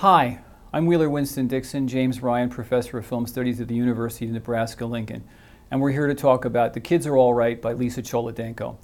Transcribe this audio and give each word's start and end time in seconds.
Hi, 0.00 0.40
I'm 0.74 0.84
Wheeler 0.84 1.08
Winston 1.08 1.46
Dixon, 1.46 1.88
James 1.88 2.22
Ryan 2.22 2.50
Professor 2.50 2.98
of 2.98 3.06
Film 3.06 3.26
Studies 3.26 3.62
at 3.62 3.68
the 3.68 3.74
University 3.74 4.26
of 4.26 4.32
Nebraska 4.32 4.84
Lincoln, 4.84 5.24
and 5.70 5.80
we're 5.80 5.90
here 5.90 6.06
to 6.06 6.14
talk 6.14 6.44
about 6.44 6.74
The 6.74 6.80
Kids 6.80 7.06
Are 7.06 7.16
All 7.16 7.32
Right 7.32 7.62
by 7.62 7.72
Lisa 7.72 8.02
Cholodenko. 8.02 8.76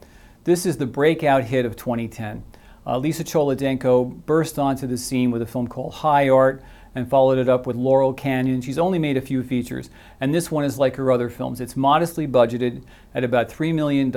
This 0.44 0.64
is 0.64 0.78
the 0.78 0.86
breakout 0.86 1.44
hit 1.44 1.66
of 1.66 1.76
2010. 1.76 2.42
Uh, 2.86 2.96
Lisa 2.96 3.24
Cholodenko 3.24 4.24
burst 4.24 4.58
onto 4.58 4.86
the 4.86 4.96
scene 4.96 5.30
with 5.30 5.42
a 5.42 5.46
film 5.46 5.68
called 5.68 5.92
High 5.92 6.30
Art 6.30 6.62
and 6.94 7.10
followed 7.10 7.36
it 7.36 7.46
up 7.46 7.66
with 7.66 7.76
Laurel 7.76 8.14
Canyon. 8.14 8.62
She's 8.62 8.78
only 8.78 8.98
made 8.98 9.18
a 9.18 9.20
few 9.20 9.42
features, 9.42 9.90
and 10.18 10.34
this 10.34 10.50
one 10.50 10.64
is 10.64 10.78
like 10.78 10.96
her 10.96 11.12
other 11.12 11.28
films. 11.28 11.60
It's 11.60 11.76
modestly 11.76 12.26
budgeted 12.26 12.84
at 13.14 13.22
about 13.22 13.50
$3 13.50 13.74
million 13.74 14.10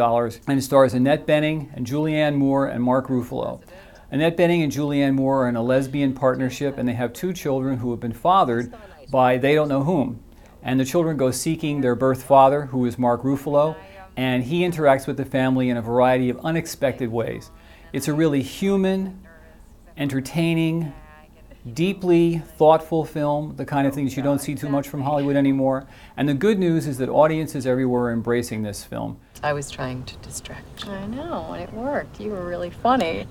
and 0.47 0.63
stars 0.63 0.93
Annette 0.93 1.27
Bening 1.27 1.75
and 1.75 1.85
Julianne 1.85 2.35
Moore 2.35 2.67
and 2.67 2.81
Mark 2.81 3.07
Ruffalo. 3.07 3.61
Annette 4.15 4.37
Bening 4.37 4.63
and 4.63 4.71
Julianne 4.71 5.13
Moore 5.13 5.43
are 5.43 5.49
in 5.49 5.57
a 5.57 5.61
lesbian 5.61 6.13
partnership, 6.13 6.77
and 6.77 6.87
they 6.87 6.93
have 6.93 7.11
two 7.11 7.33
children 7.33 7.79
who 7.79 7.91
have 7.91 7.99
been 7.99 8.13
fathered 8.13 8.73
by 9.11 9.37
they 9.37 9.53
don't 9.53 9.67
know 9.67 9.83
whom. 9.83 10.23
And 10.63 10.79
the 10.79 10.85
children 10.85 11.17
go 11.17 11.31
seeking 11.31 11.81
their 11.81 11.95
birth 11.95 12.23
father, 12.23 12.67
who 12.67 12.85
is 12.85 12.97
Mark 12.97 13.23
Ruffalo, 13.23 13.75
and 14.15 14.41
he 14.41 14.61
interacts 14.61 15.05
with 15.05 15.17
the 15.17 15.25
family 15.25 15.67
in 15.67 15.75
a 15.75 15.81
variety 15.81 16.29
of 16.29 16.39
unexpected 16.45 17.11
ways. 17.11 17.51
It's 17.91 18.07
a 18.07 18.13
really 18.13 18.41
human, 18.41 19.21
entertaining, 19.97 20.93
deeply 21.73 22.37
thoughtful 22.57 23.03
film, 23.03 23.57
the 23.57 23.65
kind 23.65 23.85
of 23.85 23.93
things 23.93 24.15
you 24.15 24.23
don't 24.23 24.39
see 24.39 24.55
too 24.55 24.69
much 24.69 24.87
from 24.87 25.01
Hollywood 25.01 25.35
anymore. 25.35 25.87
And 26.15 26.29
the 26.29 26.33
good 26.33 26.57
news 26.57 26.87
is 26.87 26.99
that 26.99 27.09
audiences 27.09 27.67
everywhere 27.67 28.03
are 28.03 28.13
embracing 28.13 28.63
this 28.63 28.81
film. 28.81 29.19
I 29.43 29.51
was 29.51 29.69
trying 29.69 30.05
to 30.05 30.15
distract 30.19 30.85
you. 30.85 30.93
I 30.93 31.05
know, 31.05 31.51
and 31.51 31.61
it 31.61 31.73
worked. 31.73 32.21
You 32.21 32.31
were 32.31 32.45
really 32.45 32.69
funny. 32.69 33.27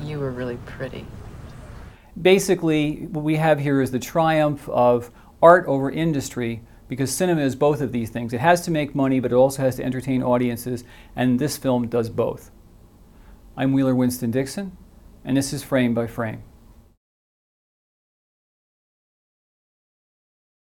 You 0.00 0.18
were 0.18 0.30
really 0.30 0.56
pretty. 0.66 1.06
Basically, 2.20 3.06
what 3.06 3.24
we 3.24 3.36
have 3.36 3.60
here 3.60 3.80
is 3.80 3.90
the 3.90 3.98
triumph 3.98 4.68
of 4.68 5.10
art 5.42 5.66
over 5.66 5.90
industry 5.90 6.62
because 6.88 7.10
cinema 7.10 7.40
is 7.40 7.56
both 7.56 7.80
of 7.80 7.92
these 7.92 8.10
things. 8.10 8.32
It 8.32 8.40
has 8.40 8.60
to 8.62 8.70
make 8.70 8.94
money, 8.94 9.18
but 9.18 9.32
it 9.32 9.34
also 9.34 9.62
has 9.62 9.76
to 9.76 9.84
entertain 9.84 10.22
audiences, 10.22 10.84
and 11.16 11.38
this 11.38 11.56
film 11.56 11.88
does 11.88 12.10
both. 12.10 12.50
I'm 13.56 13.72
Wheeler 13.72 13.94
Winston 13.94 14.30
Dixon, 14.30 14.76
and 15.24 15.36
this 15.36 15.52
is 15.52 15.62
Frame 15.62 15.94
by 15.94 16.06
Frame. 16.06 16.42